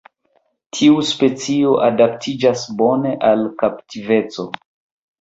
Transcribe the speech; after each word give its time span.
Tiu 0.77 0.97
specio 1.09 1.75
adaptiĝas 1.89 2.67
bone 2.83 3.15
al 3.33 3.49
kaptiveco. 3.63 4.53